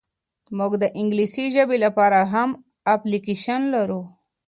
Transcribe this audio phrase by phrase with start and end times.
[0.57, 2.49] موږ د انګلیسي ژبي لپاره هم
[2.95, 4.01] اپلیکیشن لرو.